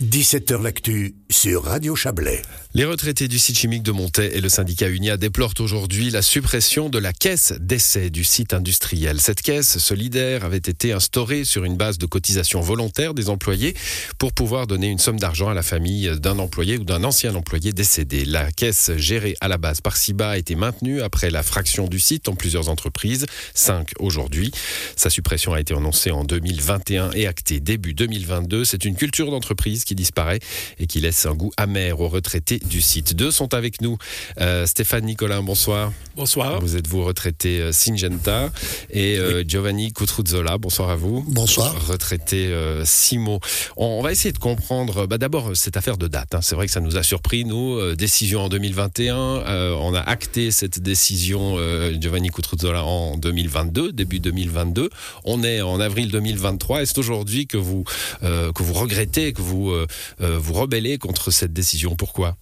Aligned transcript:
17h 0.00 0.62
L'actu 0.62 1.16
sur 1.28 1.64
Radio 1.64 1.96
Chablais. 1.96 2.42
Les 2.74 2.84
retraités 2.84 3.26
du 3.26 3.40
site 3.40 3.58
chimique 3.58 3.82
de 3.82 3.90
Montaix 3.90 4.30
et 4.36 4.40
le 4.40 4.48
syndicat 4.48 4.88
Unia 4.88 5.16
déplorent 5.16 5.54
aujourd'hui 5.58 6.10
la 6.10 6.22
suppression 6.22 6.88
de 6.88 6.98
la 6.98 7.12
caisse 7.12 7.52
d'essai 7.58 8.08
du 8.08 8.22
site 8.22 8.54
industriel. 8.54 9.20
Cette 9.20 9.42
caisse 9.42 9.78
solidaire 9.78 10.44
avait 10.44 10.58
été 10.58 10.92
instaurée 10.92 11.44
sur 11.44 11.64
une 11.64 11.76
base 11.76 11.98
de 11.98 12.06
cotisation 12.06 12.60
volontaire 12.60 13.12
des 13.12 13.28
employés 13.28 13.74
pour 14.18 14.32
pouvoir 14.32 14.68
donner 14.68 14.86
une 14.86 15.00
somme 15.00 15.18
d'argent 15.18 15.48
à 15.48 15.54
la 15.54 15.64
famille 15.64 16.08
d'un 16.20 16.38
employé 16.38 16.78
ou 16.78 16.84
d'un 16.84 17.02
ancien 17.02 17.34
employé 17.34 17.72
décédé. 17.72 18.24
La 18.24 18.52
caisse 18.52 18.92
gérée 18.96 19.34
à 19.40 19.48
la 19.48 19.58
base 19.58 19.80
par 19.80 19.96
SIBA 19.96 20.30
a 20.30 20.38
été 20.38 20.54
maintenue 20.54 21.02
après 21.02 21.30
la 21.30 21.42
fraction 21.42 21.88
du 21.88 21.98
site 21.98 22.28
en 22.28 22.36
plusieurs 22.36 22.68
entreprises, 22.68 23.26
cinq 23.52 23.94
aujourd'hui. 23.98 24.52
Sa 24.94 25.10
suppression 25.10 25.54
a 25.54 25.60
été 25.60 25.74
annoncée 25.74 26.12
en 26.12 26.22
2021 26.22 27.10
et 27.14 27.26
actée 27.26 27.58
début 27.58 27.94
2022. 27.94 28.64
C'est 28.64 28.84
une 28.84 28.94
culture 28.94 29.32
d'entreprise 29.32 29.84
qui 29.88 29.94
disparaît 29.94 30.40
et 30.78 30.86
qui 30.86 31.00
laisse 31.00 31.24
un 31.24 31.34
goût 31.34 31.50
amer 31.56 32.00
aux 32.00 32.08
retraités 32.08 32.58
du 32.58 32.80
site. 32.80 33.14
Deux 33.14 33.30
sont 33.30 33.54
avec 33.54 33.80
nous. 33.80 33.96
Euh, 34.40 34.66
Stéphane 34.66 35.04
Nicolin, 35.04 35.42
bonsoir. 35.42 35.92
Bonsoir. 36.14 36.60
Vous 36.60 36.76
êtes 36.76 36.86
vous 36.86 37.04
retraité 37.04 37.60
euh, 37.60 37.72
Syngenta 37.72 38.50
et 38.90 39.16
euh, 39.18 39.44
Giovanni 39.46 39.92
Cutruzzola, 39.92 40.58
bonsoir 40.58 40.90
à 40.90 40.96
vous. 40.96 41.24
Bonsoir. 41.28 41.74
Retraité 41.86 42.46
euh, 42.48 42.84
Simo. 42.84 43.40
On, 43.76 44.02
va 44.02 44.12
essayer 44.12 44.32
de 44.32 44.38
comprendre 44.38 45.06
bah, 45.06 45.18
d'abord 45.18 45.56
cette 45.56 45.76
affaire 45.76 45.96
de 45.96 46.08
date. 46.08 46.34
Hein. 46.34 46.40
C'est 46.42 46.54
vrai 46.54 46.66
que 46.66 46.72
ça 46.72 46.80
nous 46.80 46.96
a 46.96 47.02
surpris, 47.02 47.44
nous. 47.44 47.78
Euh, 47.78 47.96
décision 47.96 48.42
en 48.42 48.48
2021. 48.48 49.16
on 49.16 49.94
a 49.94 50.00
acté 50.00 50.50
cette 50.50 50.80
décision, 50.80 51.56
Giovanni 52.00 52.28
Cutruzzola, 52.28 52.84
en 52.84 53.16
2022, 53.16 53.92
début 53.92 54.20
2022. 54.20 54.90
On 55.24 55.42
est 55.42 55.60
en 55.60 55.80
avril 55.80 56.10
2023 56.10 56.82
et 56.82 56.86
c'est 56.86 56.98
aujourd'hui 56.98 57.46
que 57.46 57.56
vous, 57.56 57.84
que 58.20 58.62
vous 58.62 58.74
regrettez, 58.74 59.32
que 59.32 59.42
vous 59.42 59.72
vous 60.18 60.52
rebellez 60.52 60.98
contre 60.98 61.30
cette 61.30 61.52
décision. 61.52 61.96
Pourquoi? 61.96 62.36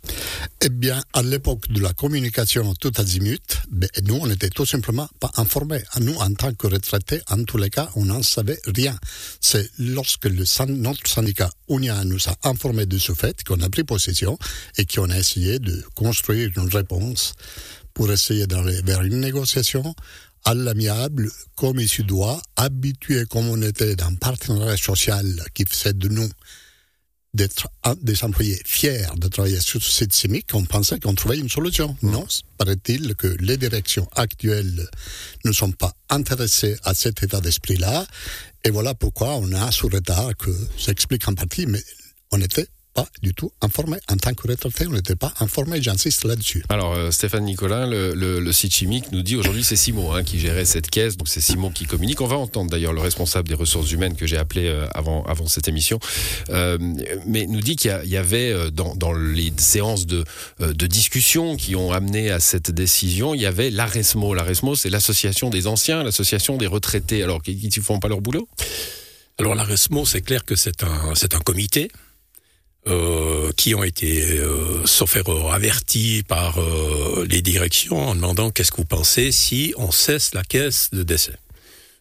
Eh 0.62 0.68
bien, 0.68 1.02
à 1.12 1.22
l'époque 1.22 1.68
de 1.68 1.80
la 1.80 1.92
communication 1.92 2.74
tout 2.74 2.92
azimut, 2.96 3.40
ben, 3.70 3.88
nous, 4.04 4.16
on 4.16 4.26
n'était 4.26 4.50
tout 4.50 4.66
simplement 4.66 5.08
pas 5.20 5.30
informés. 5.36 5.82
Nous, 6.00 6.14
en 6.14 6.32
tant 6.34 6.52
que 6.54 6.66
retraités, 6.66 7.20
en 7.28 7.44
tous 7.44 7.58
les 7.58 7.70
cas, 7.70 7.90
on 7.94 8.06
n'en 8.06 8.22
savait 8.22 8.58
rien. 8.66 8.96
C'est 9.40 9.70
lorsque 9.78 10.26
notre 10.68 11.08
syndicat 11.08 11.50
Unia 11.68 12.04
nous 12.04 12.28
a 12.28 12.48
informés 12.48 12.86
de 12.86 12.98
ce 12.98 13.12
fait 13.12 13.42
qu'on 13.44 13.60
a 13.60 13.68
pris 13.68 13.84
possession 13.84 14.38
et 14.76 14.86
qu'on 14.86 15.10
a 15.10 15.18
essayé 15.18 15.58
de 15.58 15.84
construire 15.94 16.50
une 16.56 16.68
réponse 16.68 17.34
pour 17.94 18.10
essayer 18.12 18.46
d'aller 18.46 18.80
vers 18.82 19.02
une 19.02 19.20
négociation 19.20 19.94
à 20.44 20.54
l'amiable, 20.54 21.30
comme 21.56 21.80
il 21.80 21.88
se 21.88 22.02
doit, 22.02 22.40
habitué 22.56 23.24
comme 23.26 23.48
on 23.48 23.60
était 23.62 23.96
d'un 23.96 24.14
partenariat 24.14 24.76
social 24.76 25.26
qui 25.54 25.64
faisait 25.64 25.92
de 25.92 26.08
nous 26.08 26.28
d'être 27.36 27.68
des 28.02 28.24
employés 28.24 28.60
fiers 28.64 29.06
de 29.16 29.28
travailler 29.28 29.60
sur 29.60 29.82
ce 29.82 29.92
site 29.92 30.14
chimique, 30.14 30.48
on 30.54 30.64
pensait 30.64 30.98
qu'on 30.98 31.14
trouvait 31.14 31.38
une 31.38 31.48
solution. 31.48 31.96
Non, 32.02 32.26
paraît-il 32.58 33.14
que 33.14 33.28
les 33.40 33.56
directions 33.56 34.08
actuelles 34.16 34.88
ne 35.44 35.52
sont 35.52 35.72
pas 35.72 35.92
intéressées 36.10 36.76
à 36.84 36.94
cet 36.94 37.22
état 37.22 37.40
d'esprit-là. 37.40 38.06
Et 38.64 38.70
voilà 38.70 38.94
pourquoi 38.94 39.36
on 39.36 39.52
a 39.52 39.70
ce 39.70 39.86
retard 39.86 40.36
que 40.36 40.50
s'explique 40.78 41.28
en 41.28 41.34
partie, 41.34 41.66
mais 41.66 41.82
on 42.32 42.40
était 42.40 42.66
pas 42.96 43.06
du 43.22 43.34
tout 43.34 43.52
informé. 43.60 43.98
En 44.10 44.16
tant 44.16 44.32
que 44.32 44.48
retraité, 44.48 44.86
on 44.88 44.92
n'était 44.92 45.16
pas 45.16 45.32
informé, 45.40 45.82
j'insiste 45.82 46.24
là-dessus. 46.24 46.64
Alors, 46.70 46.94
euh, 46.94 47.10
Stéphane 47.10 47.44
Nicolin, 47.44 47.86
le, 47.86 48.14
le, 48.14 48.52
site 48.52 48.74
chimique 48.74 49.12
nous 49.12 49.22
dit 49.22 49.36
aujourd'hui 49.36 49.62
c'est 49.62 49.76
Simon 49.76 50.14
hein, 50.14 50.24
qui 50.24 50.40
gérait 50.40 50.64
cette 50.64 50.88
caisse, 50.88 51.18
donc 51.18 51.28
c'est 51.28 51.42
Simon 51.42 51.70
qui 51.70 51.84
communique. 51.84 52.22
On 52.22 52.26
va 52.26 52.36
entendre 52.36 52.70
d'ailleurs 52.70 52.94
le 52.94 53.02
responsable 53.02 53.48
des 53.48 53.54
ressources 53.54 53.92
humaines 53.92 54.16
que 54.16 54.26
j'ai 54.26 54.38
appelé 54.38 54.66
euh, 54.66 54.88
avant, 54.94 55.22
avant 55.24 55.46
cette 55.46 55.68
émission, 55.68 55.98
euh, 56.48 56.78
mais 57.26 57.46
nous 57.46 57.60
dit 57.60 57.76
qu'il 57.76 57.90
y, 58.04 58.16
avait 58.16 58.70
dans, 58.70 58.94
dans, 58.94 59.12
les 59.12 59.52
séances 59.58 60.06
de, 60.06 60.24
de 60.60 60.86
discussion 60.86 61.56
qui 61.56 61.76
ont 61.76 61.92
amené 61.92 62.30
à 62.30 62.40
cette 62.40 62.70
décision, 62.70 63.34
il 63.34 63.42
y 63.42 63.46
avait 63.46 63.70
l'ARESMO. 63.70 64.32
L'ARESMO, 64.32 64.74
c'est 64.74 64.88
l'association 64.88 65.50
des 65.50 65.66
anciens, 65.66 66.02
l'association 66.02 66.56
des 66.56 66.66
retraités. 66.66 67.22
Alors, 67.22 67.42
qui 67.42 67.70
ne 67.76 67.82
font 67.82 68.00
pas 68.00 68.08
leur 68.08 68.22
boulot? 68.22 68.48
Alors 69.38 69.54
l'ARESMO, 69.54 70.06
c'est 70.06 70.22
clair 70.22 70.46
que 70.46 70.56
c'est 70.56 70.82
un, 70.82 71.14
c'est 71.14 71.34
un 71.34 71.40
comité 71.40 71.90
euh, 72.86 73.50
qui 73.56 73.74
ont 73.74 73.82
été, 73.82 74.38
euh, 74.38 74.84
sauf 74.86 75.16
erreur, 75.16 75.52
avertis 75.52 76.22
par 76.26 76.58
euh, 76.58 77.26
les 77.28 77.42
directions 77.42 78.08
en 78.08 78.14
demandant 78.14 78.50
qu'est-ce 78.50 78.70
que 78.70 78.76
vous 78.78 78.84
pensez 78.84 79.32
si 79.32 79.74
on 79.76 79.90
cesse 79.90 80.34
la 80.34 80.44
caisse 80.44 80.90
de 80.92 81.02
décès. 81.02 81.36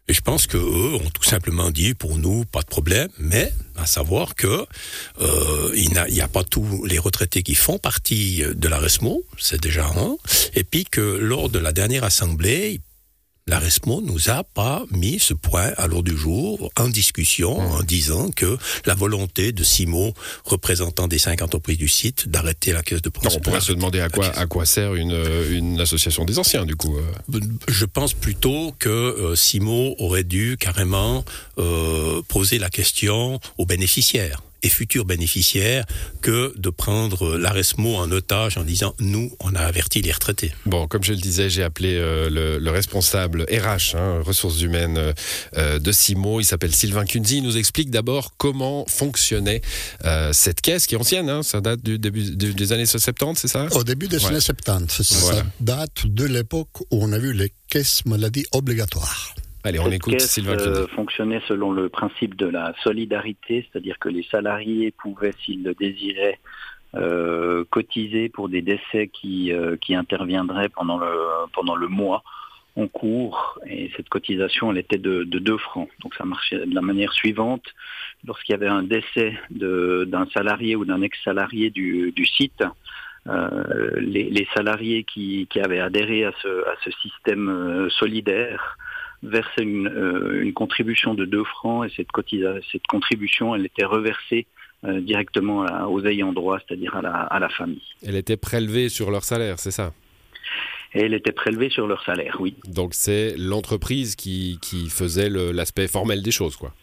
Et 0.08 0.14
je 0.14 0.22
pense 0.22 0.46
que 0.46 0.58
eux 0.58 0.96
ont 0.96 1.10
tout 1.10 1.24
simplement 1.24 1.72
dit 1.72 1.96
pour 1.96 2.18
nous 2.18 2.46
pas 2.46 2.62
de 2.62 2.68
problème, 2.68 3.10
mais 3.18 3.52
à 3.76 3.88
savoir 3.88 4.36
que 4.36 4.68
euh, 5.20 5.74
n'y 5.74 6.22
a, 6.22 6.26
a, 6.26 6.28
pas 6.28 6.44
tous 6.44 6.86
les 6.86 7.00
retraités 7.00 7.42
qui 7.42 7.56
font 7.56 7.80
partie 7.80 8.44
de 8.56 8.68
la 8.68 8.78
RESMO, 8.78 9.24
c'est 9.40 9.60
déjà 9.60 9.88
un, 9.88 10.18
et 10.54 10.64
puis 10.64 10.86
que 10.86 11.02
lors 11.02 11.50
de 11.50 11.58
la 11.58 11.72
dernière 11.72 12.04
assemblée, 12.04 12.82
la 13.48 13.60
RESMO 13.60 14.02
nous 14.02 14.32
a 14.32 14.44
pas 14.44 14.84
mis 14.90 15.20
ce 15.20 15.36
point 15.36 15.72
à 15.78 15.86
l'ordre 15.86 16.10
du 16.10 16.18
jour 16.18 16.72
en 16.80 16.88
discussion 16.88 17.60
en 17.60 17.84
disant 17.84 18.32
que 18.32 18.58
la 18.86 18.96
volonté 18.96 19.52
de 19.52 19.64
Simo, 19.64 20.16
représentant 20.46 21.08
des 21.08 21.20
cinq 21.20 21.44
entreprises 21.44 21.78
du 21.78 21.88
site, 21.88 22.28
d'arrêter 22.28 22.74
la 22.74 22.82
caisse 22.82 23.04
de 23.04 23.10
pension. 23.10 23.38
On 23.38 23.42
pourrait 23.42 23.62
se 23.62 23.74
demander 23.74 24.00
à 24.00 24.10
quoi, 24.10 24.30
à 24.30 24.48
quoi 24.48 24.66
sert 24.66 24.96
une, 24.96 25.16
une 25.52 25.80
association 25.80 26.26
des 26.26 26.40
anciens, 26.40 26.66
du 26.66 26.76
coup. 26.76 26.98
Euh. 26.98 27.40
Je 27.68 27.86
pense 27.86 28.14
plutôt 28.14 28.74
que 28.80 28.90
euh, 28.90 29.36
Simo 29.36 29.94
aurait 30.00 30.24
dû 30.24 30.58
carrément 30.60 31.24
euh, 31.60 32.24
poser 32.28 32.58
la 32.58 32.70
question 32.72 33.40
aux 33.60 33.68
bénéficiaires 33.68 34.42
et 34.66 34.70
futurs 34.70 35.06
bénéficiaires 35.06 35.86
que 36.22 36.54
de 36.58 36.70
prendre 36.70 37.38
l'ARESMO 37.38 37.96
en 37.96 38.12
otage 38.12 38.58
en 38.58 38.64
disant 38.64 38.96
nous, 39.00 39.32
on 39.40 39.54
a 39.54 39.60
averti 39.60 40.02
les 40.02 40.12
retraités. 40.12 40.52
Bon, 40.66 40.88
comme 40.88 41.04
je 41.04 41.14
le 41.14 41.20
disais, 41.20 41.50
j'ai 41.50 41.64
appelé 41.64 41.96
euh, 41.96 42.58
le, 42.60 42.72
responsable 42.72 43.44
RH, 43.44 43.96
hein, 43.96 44.22
ressources 44.26 44.62
humaines 44.62 44.98
euh, 44.98 45.14
euh, 45.58 45.80
de 45.80 45.92
Simo. 45.92 46.40
Il 46.40 46.46
s'appelle 46.46 46.74
Sylvain 46.74 47.06
Kunzi. 47.06 47.38
Il 47.38 47.44
nous 47.44 47.58
explique 47.58 47.92
d'abord 47.92 48.34
comment 48.38 48.86
fonctionnait 48.88 49.62
cette 50.32 50.62
caisse 50.62 50.88
qui 50.88 50.96
est 50.96 50.98
ancienne. 50.98 51.30
Hein, 51.30 51.44
ça 51.44 51.62
date 51.62 51.84
du 51.84 52.00
début 52.00 52.32
des 52.32 52.74
années 52.74 52.86
70, 52.86 53.40
c'est 53.40 53.48
ça? 53.48 53.68
Au 53.72 53.84
début 53.84 54.08
des 54.08 54.26
années 54.26 54.40
70. 54.40 55.04
Ça 55.04 55.46
date 55.60 56.08
de 56.08 56.26
l'époque 56.26 56.82
où 56.92 57.04
on 57.04 57.12
a 57.12 57.20
vu 57.20 57.34
les 57.34 57.54
caisses 57.70 58.04
maladies 58.06 58.46
obligatoires. 58.52 59.36
Allez, 59.66 59.80
on 59.80 59.90
écoute 59.90 60.22
Sylvain 60.22 60.60
euh, 60.60 60.86
fonctionnait 60.90 61.42
selon 61.48 61.72
le 61.72 61.90
principe 61.90 62.36
de 62.36 62.46
la 62.46 62.76
solidarité, 62.84 63.68
c'est-à-dire 63.68 63.98
que 63.98 64.10
les 64.10 64.22
salariés 64.30 64.92
pouvaient, 64.92 65.34
s'ils 65.44 65.64
le 65.64 65.74
désiraient, 65.74 66.40
euh, 66.94 67.64
cotiser 67.72 68.30
pour 68.30 68.48
des 68.48 68.62
décès 68.62 69.08
qui, 69.12 69.52
euh, 69.52 69.76
qui 69.76 69.96
interviendraient 69.96 70.70
pendant 70.70 71.00
le, 71.00 71.10
pendant 71.52 71.76
le 71.76 71.88
mois 71.88 72.24
en 72.76 72.88
cours. 72.88 73.58
Et 73.68 73.92
cette 73.98 74.08
cotisation, 74.08 74.72
elle 74.72 74.78
était 74.78 75.00
de, 75.00 75.24
de 75.24 75.40
2 75.40 75.58
francs. 75.58 75.90
Donc 76.02 76.14
ça 76.14 76.26
marchait 76.26 76.64
de 76.64 76.76
la 76.76 76.82
manière 76.82 77.14
suivante. 77.14 77.66
Lorsqu'il 78.24 78.54
y 78.54 78.56
avait 78.56 78.68
un 78.68 78.84
décès 78.84 79.34
d'un 79.50 80.28
salarié 80.32 80.76
ou 80.76 80.86
d'un 80.86 81.02
ex-salarié 81.02 81.72
du, 81.72 82.12
du 82.12 82.26
site, 82.28 82.64
euh, 83.28 83.94
les, 83.98 84.30
les, 84.30 84.48
salariés 84.56 85.04
qui, 85.06 85.48
qui, 85.50 85.60
avaient 85.60 85.80
adhéré 85.80 86.24
à 86.26 86.34
ce, 86.44 86.68
à 86.68 86.76
ce 86.84 86.92
système 87.02 87.50
euh, 87.50 87.90
solidaire 87.90 88.78
versait 89.28 89.64
une, 89.64 89.88
euh, 89.88 90.44
une, 90.44 90.54
contribution 90.54 91.14
de 91.14 91.26
2 91.26 91.44
francs 91.44 91.86
et 91.86 91.94
cette, 91.96 92.08
cette 92.72 92.88
contribution, 92.88 93.56
elle 93.56 93.66
était 93.66 93.86
reversée 93.86 94.48
euh, 94.84 95.02
directement 95.02 95.66
aux 95.90 96.06
ayants 96.06 96.34
droit, 96.34 96.60
c'est-à-dire 96.60 96.96
à 96.96 97.02
la, 97.02 97.14
à 97.14 97.40
la 97.40 97.50
famille. 97.50 97.82
Elle 98.06 98.16
était 98.16 98.38
prélevée 98.38 98.90
sur 98.90 99.12
leur 99.12 99.24
salaire, 99.24 99.60
c'est 99.60 99.72
ça? 99.72 99.94
Et 100.94 101.02
elle 101.02 101.14
était 101.14 101.34
prélevée 101.34 101.70
sur 101.70 101.88
leur 101.88 102.04
salaire, 102.06 102.38
oui. 102.40 102.56
Donc 102.68 102.94
c'est 102.94 103.36
l'entreprise 103.38 104.16
qui, 104.16 104.60
qui 104.62 104.90
faisait 104.90 105.30
l'aspect 105.30 105.88
formel 105.88 106.22
des 106.22 106.32
choses, 106.32 106.56
quoi. 106.56 106.74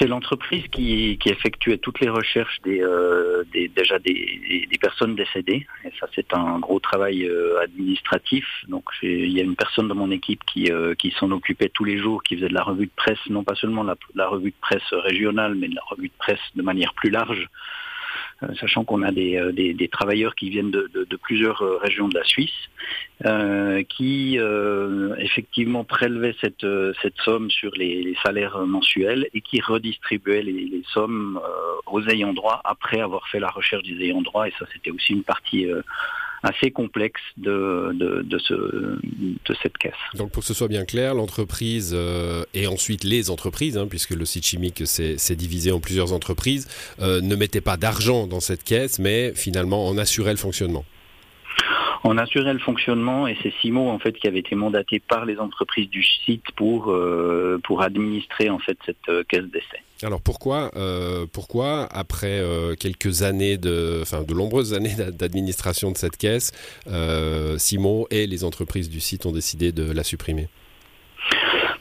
C'est 0.00 0.08
l'entreprise 0.08 0.64
qui, 0.68 1.18
effectuait 1.26 1.76
toutes 1.76 2.00
les 2.00 2.08
recherches 2.08 2.58
des, 2.64 2.80
euh, 2.80 3.44
déjà 3.52 3.98
des, 3.98 4.66
personnes 4.80 5.14
décédées. 5.14 5.66
Et 5.84 5.90
ça, 6.00 6.06
c'est 6.14 6.32
un 6.32 6.58
gros 6.58 6.80
travail 6.80 7.26
euh, 7.26 7.60
administratif. 7.60 8.46
Donc, 8.68 8.84
il 9.02 9.30
y 9.30 9.40
a 9.40 9.44
une 9.44 9.56
personne 9.56 9.88
dans 9.88 9.94
mon 9.94 10.10
équipe 10.10 10.42
qui, 10.46 10.72
euh, 10.72 10.94
qui 10.94 11.10
s'en 11.18 11.30
occupait 11.30 11.68
tous 11.68 11.84
les 11.84 11.98
jours, 11.98 12.22
qui 12.22 12.36
faisait 12.36 12.48
de 12.48 12.54
la 12.54 12.62
revue 12.62 12.86
de 12.86 12.92
presse, 12.96 13.18
non 13.28 13.44
pas 13.44 13.54
seulement 13.56 13.82
la, 13.82 13.94
la 14.14 14.26
revue 14.26 14.52
de 14.52 14.60
presse 14.62 14.90
régionale, 14.92 15.54
mais 15.54 15.68
de 15.68 15.74
la 15.74 15.82
revue 15.90 16.08
de 16.08 16.18
presse 16.18 16.40
de 16.56 16.62
manière 16.62 16.94
plus 16.94 17.10
large 17.10 17.48
sachant 18.58 18.84
qu'on 18.84 19.02
a 19.02 19.12
des, 19.12 19.36
euh, 19.36 19.52
des, 19.52 19.74
des, 19.74 19.88
travailleurs 19.88 20.34
qui 20.34 20.50
viennent 20.50 20.70
de, 20.70 20.90
de, 20.94 21.16
plusieurs 21.16 21.62
euh, 21.62 21.76
régions 21.76 22.08
de 22.08 22.16
la 22.18 22.24
Suisse, 22.24 22.68
euh, 23.26 23.82
qui 23.82 24.38
euh, 24.38 25.14
effectivement 25.18 25.84
prélevaient 25.84 26.34
cette, 26.40 26.66
cette 27.02 27.16
somme 27.18 27.50
sur 27.50 27.72
les, 27.76 28.16
salaires 28.22 28.58
mensuels 28.66 29.28
et 29.34 29.40
qui 29.40 29.60
redistribuaient 29.60 30.42
les, 30.42 30.52
les 30.52 30.82
sommes 30.92 31.40
aux 31.86 32.02
ayants 32.08 32.32
droit 32.32 32.60
après 32.64 33.00
avoir 33.00 33.28
fait 33.28 33.40
la 33.40 33.48
recherche 33.48 33.84
des 33.84 34.04
ayants 34.04 34.22
droit. 34.22 34.48
Et 34.48 34.52
ça, 34.58 34.66
c'était 34.72 34.90
aussi 34.90 35.12
une 35.12 35.22
partie 35.22 35.66
assez 36.42 36.70
complexe 36.70 37.20
de, 37.36 37.92
de, 37.92 38.38
ce, 38.38 38.54
de 38.54 39.54
cette 39.62 39.76
caisse. 39.78 39.92
Donc 40.14 40.30
pour 40.32 40.42
que 40.42 40.46
ce 40.46 40.54
soit 40.54 40.68
bien 40.68 40.84
clair, 40.84 41.14
l'entreprise 41.14 41.92
euh, 41.94 42.44
et 42.54 42.66
ensuite 42.66 43.04
les 43.04 43.30
entreprises, 43.30 43.76
hein, 43.76 43.86
puisque 43.88 44.10
le 44.10 44.24
site 44.24 44.46
chimique 44.46 44.86
s'est 44.86 45.36
divisé 45.36 45.72
en 45.72 45.80
plusieurs 45.80 46.12
entreprises, 46.12 46.68
euh, 47.00 47.20
ne 47.20 47.36
mettaient 47.36 47.60
pas 47.60 47.76
d'argent 47.76 48.26
dans 48.26 48.40
cette 48.40 48.64
caisse, 48.64 48.98
mais 48.98 49.32
finalement 49.34 49.86
en 49.86 49.98
assuraient 49.98 50.32
le 50.32 50.38
fonctionnement. 50.38 50.84
On 52.02 52.16
assurait 52.16 52.54
le 52.54 52.58
fonctionnement 52.58 53.28
et 53.28 53.36
c'est 53.42 53.52
Simo 53.60 53.90
en 53.90 53.98
fait 53.98 54.12
qui 54.12 54.26
avait 54.26 54.38
été 54.38 54.54
mandaté 54.54 55.00
par 55.00 55.26
les 55.26 55.38
entreprises 55.38 55.90
du 55.90 56.02
site 56.02 56.50
pour 56.56 56.90
euh, 56.90 57.60
pour 57.62 57.82
administrer 57.82 58.48
en 58.48 58.58
fait 58.58 58.78
cette 58.86 59.08
euh, 59.10 59.22
caisse 59.28 59.44
d'essai. 59.44 59.82
Alors 60.02 60.22
pourquoi 60.22 60.70
euh, 60.76 61.26
pourquoi 61.30 61.86
après 61.92 62.42
quelques 62.78 63.22
années 63.22 63.58
de 63.58 64.00
enfin 64.02 64.22
de 64.22 64.34
nombreuses 64.34 64.72
années 64.74 64.94
d'administration 65.12 65.90
de 65.92 65.98
cette 65.98 66.16
caisse, 66.16 66.52
Simo 67.58 68.06
et 68.10 68.26
les 68.26 68.44
entreprises 68.44 68.88
du 68.88 69.00
site 69.00 69.26
ont 69.26 69.32
décidé 69.32 69.72
de 69.72 69.90
la 69.92 70.04
supprimer? 70.04 70.48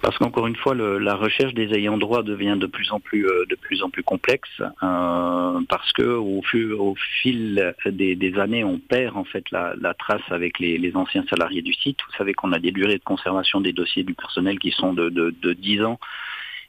Parce 0.01 0.17
qu'encore 0.17 0.47
une 0.47 0.55
fois, 0.55 0.73
le, 0.73 0.97
la 0.97 1.15
recherche 1.15 1.53
des 1.53 1.73
ayants 1.73 1.97
droit 1.97 2.23
devient 2.23 2.55
de 2.57 2.67
plus 2.67 2.91
en 2.91 2.99
plus 2.99 3.27
euh, 3.27 3.45
de 3.49 3.55
plus 3.55 3.83
en 3.83 3.89
plus 3.89 4.03
complexe, 4.03 4.49
euh, 4.59 5.59
parce 5.67 5.91
que 5.91 6.03
au, 6.03 6.41
au 6.79 6.95
fil 7.21 7.75
des, 7.85 8.39
années, 8.39 8.63
on 8.63 8.79
perd 8.79 9.17
en 9.17 9.25
fait 9.25 9.43
la, 9.51 9.75
trace 9.95 10.21
avec 10.29 10.59
les, 10.59 10.77
les, 10.77 10.95
anciens 10.95 11.25
salariés 11.29 11.61
du 11.61 11.73
site. 11.73 11.99
Vous 12.07 12.17
savez 12.17 12.33
qu'on 12.33 12.53
a 12.53 12.59
des 12.59 12.71
durées 12.71 12.97
de 12.97 13.03
conservation 13.03 13.59
des 13.59 13.73
dossiers 13.73 14.03
du 14.03 14.13
personnel 14.13 14.57
qui 14.57 14.71
sont 14.71 14.93
de, 14.93 15.09
de, 15.09 15.35
de 15.41 15.53
10 15.53 15.83
ans. 15.83 15.99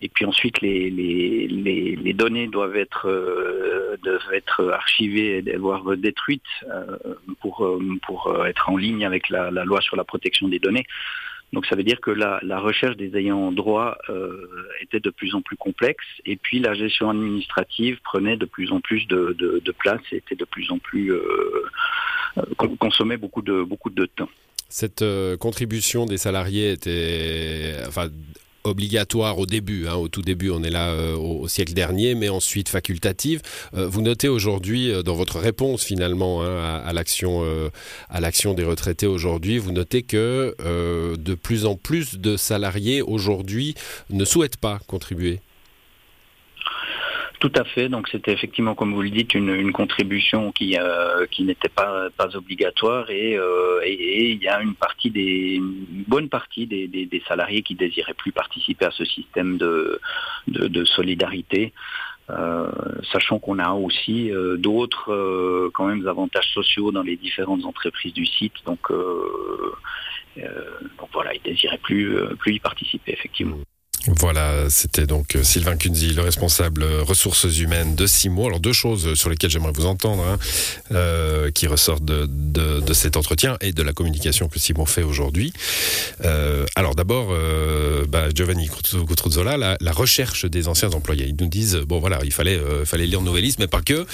Et 0.03 0.09
puis 0.09 0.25
ensuite, 0.25 0.61
les, 0.61 2.15
données 2.15 2.47
doivent 2.47 2.77
être, 2.77 3.07
euh, 3.09 3.97
doivent 4.03 4.33
être 4.33 4.71
archivées, 4.71 5.43
voire 5.59 5.97
détruites 5.97 6.43
euh, 6.65 6.97
pour, 7.41 7.65
euh, 7.65 7.79
pour 8.07 8.47
être 8.47 8.71
en 8.71 8.77
ligne 8.77 9.05
avec 9.05 9.29
la, 9.29 9.51
loi 9.51 9.81
sur 9.81 9.97
la 9.97 10.05
protection 10.05 10.49
des 10.49 10.59
données. 10.59 10.87
Donc 11.53 11.67
ça 11.67 11.75
veut 11.75 11.83
dire 11.83 12.01
que 12.01 12.11
la, 12.11 12.61
recherche 12.61 12.97
des 12.97 13.17
ayants 13.17 13.51
droit 13.51 13.99
euh, 14.09 14.47
était 14.81 15.01
de 15.01 15.11
plus 15.11 15.35
en 15.35 15.43
plus 15.43 15.57
complexe 15.57 16.05
et 16.25 16.37
puis 16.37 16.61
la 16.61 16.75
gestion 16.75 17.11
administrative 17.11 17.99
prenait 18.05 18.37
de 18.37 18.47
plus 18.47 18.71
en 18.71 18.81
plus 18.81 19.07
de, 19.09 19.75
place 19.79 20.01
et 20.13 20.17
était 20.17 20.37
de 20.37 20.45
plus 20.45 20.71
en 20.71 20.79
plus 20.79 21.13
euh, 21.13 21.65
euh, 22.39 22.43
consommait 22.79 23.17
beaucoup 23.17 23.43
de 23.43 23.63
beaucoup 23.63 23.91
de 23.91 24.07
temps. 24.07 24.29
Cette 24.69 25.05
contribution 25.39 26.07
des 26.07 26.19
salariés 26.19 26.71
était, 26.71 27.75
enfin, 27.89 28.09
obligatoire 28.65 29.39
au 29.39 29.47
début, 29.47 29.87
hein, 29.87 29.95
au 29.95 30.09
tout 30.09 30.23
début, 30.23 30.51
on 30.51 30.63
est 30.63 30.71
là 30.71 30.91
euh, 30.91 31.17
au, 31.17 31.49
siècle 31.49 31.73
dernier, 31.73 32.15
mais 32.15 32.29
ensuite 32.29 32.69
facultative. 32.69 33.43
Euh, 33.75 33.87
vous 33.87 34.03
notez 34.03 34.29
aujourd'hui, 34.29 34.91
euh, 34.91 35.03
dans 35.03 35.15
votre 35.15 35.39
réponse 35.39 35.83
finalement 35.83 36.43
hein, 36.43 36.83
à, 36.85 36.93
l'action, 36.93 37.45
à 38.09 38.21
l'action 38.21 38.55
des 38.55 38.65
retraités 38.65 39.07
aujourd'hui, 39.07 39.59
vous 39.59 39.73
notez 39.73 40.03
que 40.03 40.55
de 41.17 41.35
plus 41.35 41.67
en 41.67 41.77
plus 41.77 42.19
de 42.19 42.37
salariés 42.37 43.03
aujourd'hui 43.03 43.75
ne 44.11 44.25
souhaitent 44.25 44.57
pas 44.57 44.81
contribuer. 44.87 45.41
Tout 47.41 47.53
à 47.57 47.65
fait. 47.65 47.89
Donc 47.89 48.07
c'était 48.09 48.33
effectivement, 48.33 48.75
comme 48.75 48.93
vous 48.93 49.01
le 49.01 49.09
dites, 49.09 49.33
une, 49.35 49.73
contribution 49.73 50.53
qui 50.53 50.77
euh, 50.79 51.27
qui 51.31 51.43
n'était 51.45 51.71
pas 51.71 52.11
pas 52.11 52.37
obligatoire 52.37 53.07
euh, 53.09 53.81
et, 53.83 54.33
il 54.33 54.43
y 54.43 54.49
a 54.49 54.61
une 54.61 54.75
partie 54.75 55.11
des 55.11 55.55
une 55.55 56.05
bonne 56.07 56.29
partie 56.29 56.67
des, 56.67 56.87
des, 56.87 57.23
salariés 57.27 57.63
qui 57.63 57.75
désiraient 57.75 58.13
plus 58.13 58.33
participer 58.33 58.85
à 58.85 58.91
ce 58.91 59.07
système 59.07 59.57
de 59.57 59.99
de, 60.49 60.85
solidarité. 60.85 61.73
Euh, 62.29 62.71
sachant 63.11 63.39
qu'on 63.39 63.59
a 63.59 63.73
aussi 63.73 64.31
d'autres 64.59 65.71
quand 65.73 65.87
même 65.87 66.07
avantages 66.07 66.53
sociaux 66.53 66.93
dans 66.93 67.03
les 67.03 67.17
différentes 67.17 67.65
entreprises 67.65 68.13
du 68.13 68.27
site, 68.27 68.53
donc, 68.67 68.93
donc 70.37 71.09
voilà, 71.15 71.35
ils 71.35 71.43
désiraient 71.43 71.79
plus 71.79 72.19
plus 72.39 72.53
y 72.57 72.61
participer 72.61 73.13
effectivement. 73.13 73.57
Voilà, 74.07 74.71
c'était 74.71 75.07
donc 75.07 75.37
euh, 75.37 75.43
Sylvain 75.43 75.77
Kunzi, 75.77 76.15
le 76.15 76.23
responsable 76.23 76.83
euh, 76.83 77.03
ressources 77.03 77.45
humaines 77.59 77.95
de 77.95 78.07
Simo. 78.07 78.47
Alors 78.47 78.59
deux 78.59 78.73
choses 78.73 79.15
sur 79.15 79.29
lesquelles 79.29 79.51
j'aimerais 79.51 79.73
vous 79.75 79.85
entendre, 79.85 80.25
hein, 80.25 80.39
euh, 80.93 81.51
qui 81.51 81.67
ressortent 81.67 82.05
de, 82.05 82.93
cet 82.95 83.17
entretien 83.17 83.57
et 83.61 83.73
de 83.73 83.83
la 83.83 83.93
communication 83.93 84.49
que 84.49 84.59
Simo 84.59 84.87
fait 84.87 85.03
aujourd'hui. 85.03 85.53
Euh, 86.25 86.65
alors 86.77 86.95
d'abord, 86.95 87.29
euh, 87.31 87.90
bah, 88.09 88.29
Giovanni 88.35 88.69
Cotruzzola, 88.69 89.77
la, 89.81 89.93
recherche 89.93 90.45
des 90.45 90.69
anciens 90.69 90.91
employés. 90.91 91.27
Ils 91.27 91.37
nous 91.41 91.49
disent 91.49 91.77
bon 91.77 91.99
voilà, 91.99 92.21
il 92.25 92.33
fallait 92.33 92.59
euh, 92.59 92.85
fallait 92.85 93.07
lire 93.07 93.21
Nouvelliste, 93.21 93.59
mais 93.59 93.67
pas 93.67 93.83
que, 93.83 94.07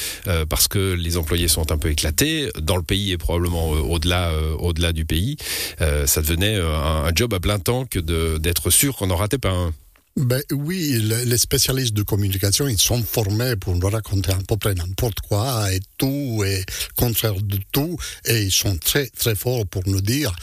parce 0.49 0.69
que 0.69 0.95
les 0.95 1.17
employés 1.17 1.49
sont 1.49 1.71
un 1.71 1.79
peu 1.79 1.91
éclatés 1.91 2.51
dans 2.61 2.77
le 2.77 2.83
pays 2.83 3.13
et 3.13 3.19
probablement 3.19 3.71
au-delà 3.71 4.33
au-delà 4.59 4.93
du 4.93 5.05
pays. 5.05 5.37
ça 5.79 6.23
devenait 6.23 6.57
un, 6.57 7.05
un, 7.05 7.15
job 7.15 7.33
à 7.35 7.41
plein 7.41 7.59
temps 7.59 7.85
que 7.85 7.99
d'être 8.39 8.71
sûr 8.71 8.97
qu'on 8.97 9.09
n'en 9.09 9.17
ratait 9.17 9.39
pas 9.39 9.51
un. 9.51 9.73
Ben 10.17 10.43
oui, 10.51 10.99
les 11.27 11.37
spécialistes 11.37 11.93
de 11.93 12.03
communication, 12.03 12.67
ils 12.67 12.81
sont 12.81 13.03
formés 13.03 13.55
pour 13.55 13.77
nous 13.77 13.87
raconter 13.87 14.33
à 14.33 14.39
peu 14.49 14.57
près 14.57 14.75
n'importe 14.75 15.21
quoi 15.21 15.71
et 15.71 15.81
tout 15.99 16.43
et 16.43 16.65
contraire 16.97 17.35
de 17.35 17.59
tout, 17.71 17.99
et 18.25 18.45
ils 18.45 18.51
sont 18.51 18.79
très 18.79 19.09
très 19.09 19.35
forts 19.35 19.67
pour 19.67 19.83
nous 19.85 20.01
dire, 20.01 20.35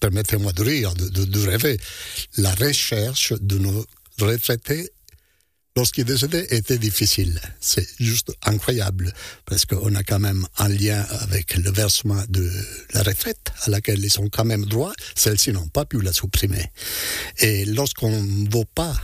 permettez-moi 0.00 0.52
de 0.52 0.62
rire, 0.62 0.94
de, 0.94 1.46
rêver, 1.46 1.78
la 2.36 2.54
recherche 2.54 3.32
de 3.40 3.58
nos 3.58 3.84
retraités 4.20 4.90
lorsqu'il 5.76 6.04
décédé 6.04 6.46
était 6.50 6.78
difficile. 6.78 7.40
C'est 7.60 7.88
juste 7.98 8.32
incroyable 8.44 9.12
parce 9.46 9.64
qu'on 9.64 9.94
a 9.94 10.02
quand 10.02 10.18
même 10.18 10.46
un 10.58 10.68
lien 10.68 11.02
avec 11.20 11.56
le 11.56 11.70
versement 11.70 12.22
de 12.28 12.50
la 12.92 13.02
retraite 13.02 13.52
à 13.62 13.70
laquelle 13.70 14.04
ils 14.04 14.20
ont 14.20 14.28
quand 14.28 14.44
même 14.44 14.64
droit. 14.66 14.92
Celles-ci 15.14 15.52
n'ont 15.52 15.68
pas 15.68 15.84
pu 15.84 16.00
la 16.00 16.12
supprimer. 16.12 16.70
Et 17.38 17.64
lorsqu'on 17.64 18.22
ne 18.22 18.50
veut 18.50 18.66
pas 18.74 18.94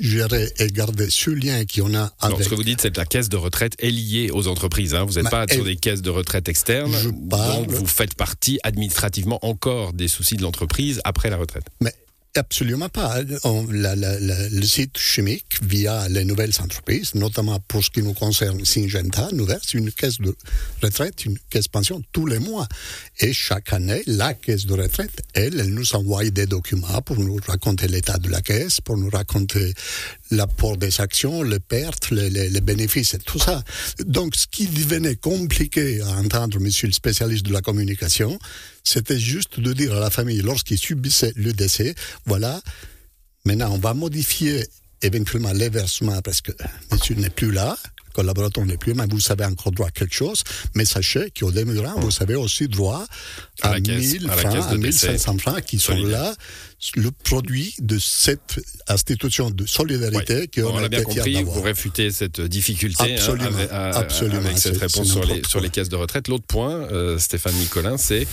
gérer 0.00 0.52
et 0.58 0.68
garder 0.68 1.08
ce 1.10 1.30
lien 1.30 1.64
qu'on 1.64 1.94
a 1.94 2.02
avec... 2.02 2.12
Alors, 2.20 2.42
ce 2.42 2.48
que 2.48 2.54
vous 2.54 2.64
dites, 2.64 2.80
c'est 2.80 2.92
que 2.92 2.98
la 2.98 3.06
caisse 3.06 3.28
de 3.28 3.36
retraite 3.36 3.74
est 3.78 3.90
liée 3.90 4.30
aux 4.32 4.48
entreprises. 4.48 4.94
Hein. 4.94 5.04
Vous 5.04 5.14
n'êtes 5.14 5.30
pas 5.30 5.46
sur 5.50 5.64
des 5.64 5.76
caisses 5.76 6.02
de 6.02 6.10
retraite 6.10 6.48
externes. 6.48 6.94
Donc, 7.12 7.70
vous 7.70 7.86
faites 7.86 8.14
partie 8.14 8.58
administrativement 8.62 9.38
encore 9.44 9.92
des 9.92 10.08
soucis 10.08 10.36
de 10.36 10.42
l'entreprise 10.42 11.00
après 11.04 11.30
la 11.30 11.36
retraite. 11.36 11.64
Mais 11.80 11.94
Absolument 12.34 12.88
pas. 12.88 13.20
le 13.20 14.62
site 14.62 14.96
chimique, 14.96 15.58
via 15.62 16.08
les 16.08 16.24
nouvelles 16.24 16.54
entreprises, 16.62 17.14
notamment 17.14 17.60
pour 17.68 17.84
ce 17.84 17.90
qui 17.90 18.02
nous 18.02 18.14
concerne 18.14 18.64
Syngenta, 18.64 19.28
nous 19.32 19.44
verse 19.44 19.74
une 19.74 19.92
caisse 19.92 20.18
de 20.18 20.34
retraite, 20.82 21.26
une 21.26 21.36
caisse 21.50 21.68
pension 21.68 22.02
tous 22.10 22.24
les 22.24 22.38
mois. 22.38 22.66
Et 23.20 23.34
chaque 23.34 23.74
année, 23.74 24.02
la 24.06 24.32
caisse 24.32 24.64
de 24.64 24.72
retraite, 24.72 25.22
elle, 25.34 25.60
elle 25.60 25.74
nous 25.74 25.94
envoie 25.94 26.24
des 26.30 26.46
documents 26.46 27.02
pour 27.02 27.18
nous 27.18 27.36
raconter 27.46 27.86
l'état 27.86 28.16
de 28.16 28.30
la 28.30 28.40
caisse, 28.40 28.80
pour 28.80 28.96
nous 28.96 29.10
raconter 29.10 29.74
l'apport 30.32 30.76
des 30.76 31.00
actions, 31.00 31.42
les 31.42 31.60
pertes, 31.60 32.10
les, 32.10 32.30
les, 32.30 32.60
bénéfices 32.60 33.14
et 33.14 33.18
tout 33.18 33.38
ça. 33.38 33.62
Donc, 34.06 34.34
ce 34.34 34.46
qui 34.46 34.66
devenait 34.66 35.16
compliqué 35.16 36.00
à 36.00 36.10
entendre, 36.18 36.58
monsieur 36.58 36.86
le 36.88 36.92
spécialiste 36.92 37.44
de 37.46 37.52
la 37.52 37.60
communication, 37.60 38.38
c'était 38.82 39.18
juste 39.18 39.60
de 39.60 39.72
dire 39.72 39.94
à 39.94 40.00
la 40.00 40.10
famille, 40.10 40.40
lorsqu'il 40.42 40.78
subissait 40.78 41.32
le 41.36 41.52
décès, 41.52 41.94
voilà, 42.26 42.60
maintenant 43.44 43.72
on 43.72 43.78
va 43.78 43.94
modifier 43.94 44.64
éventuellement 45.02 45.52
les 45.52 45.68
versements 45.68 46.20
parce 46.22 46.40
que 46.40 46.52
monsieur 46.90 47.14
n'est 47.14 47.30
plus 47.30 47.52
là, 47.52 47.76
le 48.06 48.12
collaborateur 48.12 48.64
n'est 48.64 48.76
plus, 48.76 48.94
mais 48.94 49.06
vous 49.10 49.32
avez 49.32 49.44
encore 49.44 49.72
droit 49.72 49.88
à 49.88 49.90
quelque 49.90 50.14
chose. 50.14 50.42
Mais 50.74 50.84
sachez 50.84 51.30
qu'au 51.30 51.50
demeurant, 51.50 51.98
vous 52.00 52.12
avez 52.20 52.34
aussi 52.34 52.68
droit 52.68 53.04
à, 53.62 53.70
à 53.70 53.80
1000 53.80 54.28
francs, 54.28 54.66
à 54.68 54.74
1500 54.76 55.38
francs 55.38 55.62
qui 55.62 55.78
sont 55.78 55.96
là 55.96 56.34
le 56.96 57.10
produit 57.10 57.74
de 57.78 57.98
cette 57.98 58.60
institution 58.88 59.50
de 59.50 59.66
solidarité 59.66 60.48
qui 60.48 60.62
on, 60.62 60.76
a 60.76 60.88
bien 60.88 61.02
compris. 61.02 61.42
Vous 61.44 61.62
réfutez 61.62 62.10
cette 62.10 62.40
difficulté 62.40 63.14
hein, 63.14 63.14
absolument, 63.94 64.38
avec, 64.38 64.46
avec, 64.46 64.58
cette 64.58 64.78
réponse 64.78 65.10
sur 65.10 65.24
les, 65.24 65.42
sur 65.46 65.60
les, 65.60 65.70
caisses 65.70 65.88
de 65.88 65.96
retraite. 65.96 66.28
L'autre 66.28 66.46
point, 66.46 66.72
euh, 66.72 67.18
Stéphane 67.18 67.54
Nicolin, 67.54 67.96
c'est 67.96 68.26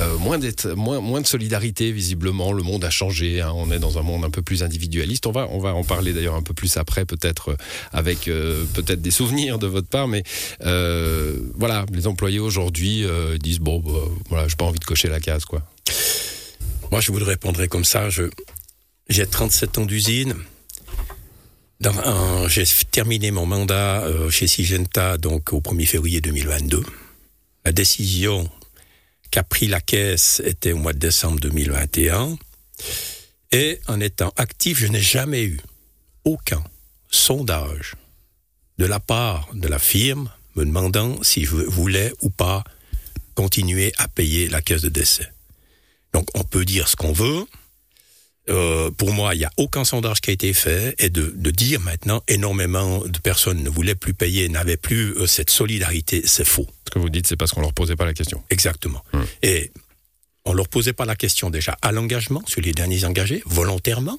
euh, 0.00 0.16
moins, 0.18 0.38
moins, 0.74 1.00
moins 1.00 1.20
de 1.20 1.26
solidarité. 1.26 1.92
Visiblement, 1.92 2.52
le 2.52 2.62
monde 2.62 2.84
a 2.84 2.90
changé. 2.90 3.40
Hein. 3.42 3.52
on 3.54 3.70
est 3.70 3.78
dans 3.78 3.98
un 3.98 4.02
monde 4.02 4.24
un 4.24 4.30
peu 4.30 4.42
plus 4.42 4.62
individualiste. 4.62 5.26
On 5.26 5.32
va, 5.32 5.48
on 5.50 5.58
va 5.58 5.74
en 5.74 5.84
parler 5.84 6.12
d'ailleurs 6.12 6.36
un 6.36 6.42
peu 6.42 6.54
plus 6.54 6.78
après, 6.78 7.04
peut-être 7.04 7.50
euh, 7.50 7.56
avec 7.92 8.24
peut-être 8.24 9.02
des 9.02 9.10
souvenirs 9.10 9.58
de 9.58 9.66
votre 9.66 9.88
part. 9.88 10.08
Mais 10.08 10.22
voilà, 10.60 11.84
les 11.92 12.06
employés 12.06 12.38
aujourd'hui 12.38 13.04
disent 13.40 13.60
bon, 13.60 13.80
bah, 13.80 13.92
voilà, 14.28 14.48
j'ai 14.48 14.56
pas 14.56 14.64
envie 14.64 14.78
de 14.78 14.84
cocher 14.84 15.08
la 15.08 15.20
case, 15.20 15.44
quoi. 15.44 15.62
Moi, 16.92 17.00
je 17.00 17.10
vous 17.10 17.18
le 17.18 17.24
répondrai 17.24 17.68
comme 17.68 17.86
ça. 17.86 18.10
j'ai 19.08 19.26
37 19.26 19.78
ans 19.78 19.86
d'usine. 19.86 20.34
J'ai 22.48 22.64
terminé 22.90 23.30
mon 23.30 23.46
mandat 23.46 24.02
euh, 24.02 24.28
chez 24.28 24.46
Sigenta 24.46 25.16
donc 25.16 25.54
au 25.54 25.62
1er 25.62 25.86
février 25.86 26.20
2022. 26.20 26.82
La 27.64 27.72
décision 27.72 28.46
qu'a 29.30 29.42
pris 29.42 29.68
la 29.68 29.80
caisse 29.80 30.42
était 30.44 30.72
au 30.72 30.76
mois 30.76 30.92
de 30.92 30.98
décembre 30.98 31.40
2021. 31.40 32.36
Et 33.52 33.80
en 33.88 33.98
étant 33.98 34.34
actif, 34.36 34.78
je 34.78 34.86
n'ai 34.86 35.00
jamais 35.00 35.44
eu 35.44 35.60
aucun 36.24 36.62
sondage 37.10 37.94
de 38.76 38.84
la 38.84 39.00
part 39.00 39.48
de 39.54 39.66
la 39.66 39.78
firme 39.78 40.30
me 40.56 40.66
demandant 40.66 41.22
si 41.22 41.46
je 41.46 41.56
voulais 41.56 42.12
ou 42.20 42.28
pas 42.28 42.62
continuer 43.34 43.94
à 43.96 44.08
payer 44.08 44.50
la 44.50 44.60
caisse 44.60 44.82
de 44.82 44.90
décès. 44.90 45.32
Donc 46.12 46.26
on 46.34 46.44
peut 46.44 46.64
dire 46.64 46.88
ce 46.88 46.96
qu'on 46.96 47.12
veut. 47.12 47.46
Euh, 48.48 48.90
pour 48.90 49.12
moi, 49.12 49.34
il 49.34 49.38
n'y 49.38 49.44
a 49.44 49.52
aucun 49.56 49.84
sondage 49.84 50.20
qui 50.20 50.30
a 50.30 50.32
été 50.32 50.52
fait 50.52 50.96
et 50.98 51.10
de, 51.10 51.32
de, 51.36 51.50
dire 51.52 51.80
maintenant 51.80 52.24
énormément 52.26 52.98
de 53.06 53.18
personnes 53.20 53.62
ne 53.62 53.70
voulaient 53.70 53.94
plus 53.94 54.14
payer, 54.14 54.48
n'avaient 54.48 54.76
plus 54.76 55.12
euh, 55.12 55.26
cette 55.26 55.48
solidarité, 55.48 56.22
c'est 56.24 56.44
faux. 56.44 56.66
Ce 56.86 56.90
que 56.90 56.98
vous 56.98 57.08
dites, 57.08 57.28
c'est 57.28 57.36
parce 57.36 57.52
qu'on 57.52 57.60
leur 57.60 57.72
posait 57.72 57.94
pas 57.94 58.04
la 58.04 58.14
question. 58.14 58.42
Exactement. 58.50 59.04
Hum. 59.12 59.24
Et 59.42 59.70
on 60.44 60.54
leur 60.54 60.68
posait 60.68 60.92
pas 60.92 61.04
la 61.04 61.14
question 61.14 61.50
déjà 61.50 61.78
à 61.82 61.92
l'engagement 61.92 62.42
sur 62.46 62.60
les 62.60 62.72
derniers 62.72 63.04
engagés, 63.04 63.44
volontairement, 63.46 64.18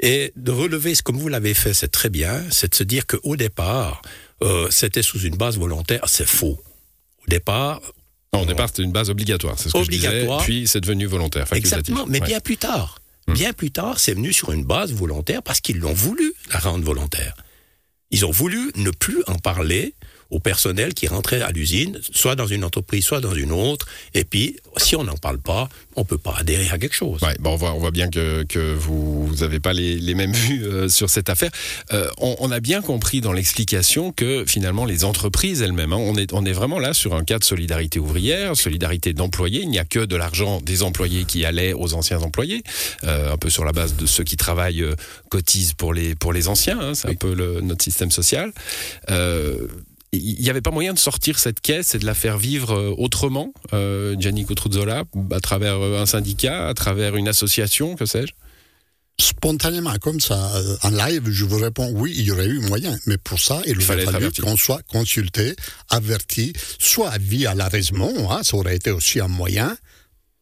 et 0.00 0.32
de 0.34 0.50
relever, 0.50 0.94
comme 1.04 1.16
vous 1.16 1.28
l'avez 1.28 1.54
fait, 1.54 1.74
c'est 1.74 1.92
très 1.92 2.08
bien, 2.08 2.42
c'est 2.50 2.70
de 2.70 2.74
se 2.74 2.82
dire 2.82 3.06
qu'au 3.06 3.36
départ, 3.36 4.02
euh, 4.42 4.68
c'était 4.70 5.02
sous 5.02 5.20
une 5.20 5.36
base 5.36 5.58
volontaire, 5.58 6.02
c'est 6.06 6.26
faux. 6.26 6.60
Au 7.24 7.26
départ, 7.28 7.80
non, 8.34 8.42
au 8.42 8.46
départ, 8.46 8.68
c'était 8.68 8.82
une 8.82 8.92
base 8.92 9.10
obligatoire, 9.10 9.58
c'est 9.58 9.68
ce 9.68 9.74
que 9.74 9.78
obligatoire. 9.78 10.40
je 10.40 10.44
disais, 10.46 10.60
puis 10.60 10.66
c'est 10.68 10.80
devenu 10.80 11.06
volontaire, 11.06 11.46
Exactement, 11.52 12.06
mais 12.08 12.20
ouais. 12.20 12.26
bien 12.26 12.40
plus 12.40 12.56
tard. 12.56 12.98
Hum. 13.28 13.34
Bien 13.34 13.52
plus 13.52 13.70
tard, 13.70 13.98
c'est 13.98 14.14
venu 14.14 14.32
sur 14.32 14.52
une 14.52 14.64
base 14.64 14.92
volontaire 14.92 15.42
parce 15.42 15.60
qu'ils 15.60 15.78
l'ont 15.78 15.92
voulu, 15.92 16.32
la 16.52 16.58
rendre 16.58 16.84
volontaire. 16.84 17.34
Ils 18.10 18.24
ont 18.26 18.30
voulu 18.30 18.72
ne 18.76 18.90
plus 18.90 19.22
en 19.26 19.36
parler 19.36 19.94
au 20.32 20.40
personnel 20.40 20.94
qui 20.94 21.06
rentrait 21.06 21.42
à 21.42 21.50
l'usine, 21.52 22.00
soit 22.10 22.34
dans 22.34 22.46
une 22.46 22.64
entreprise, 22.64 23.04
soit 23.04 23.20
dans 23.20 23.34
une 23.34 23.52
autre. 23.52 23.86
Et 24.14 24.24
puis, 24.24 24.56
si 24.78 24.96
on 24.96 25.04
n'en 25.04 25.16
parle 25.16 25.38
pas, 25.38 25.68
on 25.94 26.04
peut 26.04 26.18
pas 26.18 26.34
adhérer 26.38 26.70
à 26.70 26.78
quelque 26.78 26.94
chose. 26.94 27.20
Ouais, 27.22 27.36
bon, 27.38 27.50
on, 27.50 27.56
voit, 27.56 27.74
on 27.74 27.78
voit 27.78 27.90
bien 27.90 28.08
que, 28.08 28.42
que 28.44 28.74
vous 28.74 29.30
n'avez 29.40 29.60
pas 29.60 29.74
les, 29.74 29.96
les, 29.96 30.14
mêmes 30.14 30.32
vues 30.46 30.64
euh, 30.64 30.88
sur 30.88 31.10
cette 31.10 31.28
affaire. 31.28 31.50
Euh, 31.92 32.08
on, 32.18 32.34
on, 32.40 32.50
a 32.50 32.60
bien 32.60 32.80
compris 32.80 33.20
dans 33.20 33.32
l'explication 33.32 34.10
que 34.10 34.44
finalement 34.46 34.86
les 34.86 35.04
entreprises 35.04 35.60
elles-mêmes, 35.60 35.92
hein, 35.92 35.98
on, 35.98 36.16
est, 36.16 36.32
on 36.32 36.46
est 36.46 36.52
vraiment 36.52 36.78
là 36.78 36.94
sur 36.94 37.14
un 37.14 37.24
cas 37.24 37.38
de 37.38 37.44
solidarité 37.44 37.98
ouvrière, 37.98 38.56
solidarité 38.56 39.12
d'employés. 39.12 39.60
Il 39.62 39.68
n'y 39.68 39.78
a 39.78 39.84
que 39.84 40.00
de 40.00 40.16
l'argent 40.16 40.62
des 40.62 40.82
employés 40.82 41.24
qui 41.24 41.44
allait 41.44 41.74
aux 41.74 41.92
anciens 41.92 42.20
employés, 42.20 42.62
euh, 43.04 43.34
un 43.34 43.36
peu 43.36 43.50
sur 43.50 43.66
la 43.66 43.72
base 43.72 43.96
de 43.96 44.06
ceux 44.06 44.24
qui 44.24 44.38
travaillent 44.38 44.84
cotisent 45.28 45.74
pour 45.74 45.92
les, 45.92 46.14
pour 46.14 46.32
les 46.32 46.48
anciens. 46.48 46.80
Hein, 46.80 46.94
C'est 46.94 47.08
oui. 47.08 47.14
un 47.14 47.16
peu 47.16 47.34
le, 47.34 47.60
notre 47.60 47.84
système 47.84 48.10
social. 48.10 48.52
Euh, 49.10 49.68
il 50.12 50.40
n'y 50.40 50.50
avait 50.50 50.60
pas 50.60 50.70
moyen 50.70 50.92
de 50.92 50.98
sortir 50.98 51.38
cette 51.38 51.60
caisse 51.60 51.94
et 51.94 51.98
de 51.98 52.04
la 52.04 52.14
faire 52.14 52.38
vivre 52.38 52.94
autrement, 52.98 53.52
euh, 53.72 54.14
Gianni 54.18 54.44
Cotruzzola, 54.44 55.04
à 55.30 55.40
travers 55.40 55.80
un 55.80 56.06
syndicat, 56.06 56.68
à 56.68 56.74
travers 56.74 57.16
une 57.16 57.28
association, 57.28 57.96
que 57.96 58.04
sais-je? 58.04 58.32
Spontanément, 59.20 59.94
comme 60.00 60.20
ça, 60.20 60.52
en 60.82 60.90
live, 60.90 61.30
je 61.30 61.44
vous 61.44 61.58
réponds 61.58 61.90
oui, 61.94 62.12
il 62.16 62.24
y 62.24 62.30
aurait 62.30 62.46
eu 62.46 62.60
moyen. 62.60 62.96
Mais 63.06 63.18
pour 63.18 63.40
ça, 63.40 63.60
il, 63.66 63.72
il 63.72 63.84
aurait 63.84 64.04
fallu 64.04 64.30
qu'on 64.32 64.56
soit 64.56 64.82
consulté, 64.90 65.54
averti, 65.90 66.52
soit 66.78 67.16
via 67.18 67.54
l'arrêtement, 67.54 68.12
hein, 68.32 68.42
ça 68.42 68.56
aurait 68.56 68.76
été 68.76 68.90
aussi 68.90 69.20
un 69.20 69.28
moyen 69.28 69.76